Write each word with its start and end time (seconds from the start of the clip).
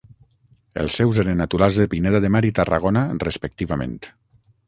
Els 0.83 0.95
seus 1.01 1.19
eren 1.23 1.37
naturals 1.41 1.77
de 1.81 1.85
Pineda 1.91 2.21
de 2.25 2.33
Mar 2.37 2.43
i 2.51 2.53
Tarragona, 2.61 3.05
respectivament. 3.27 3.97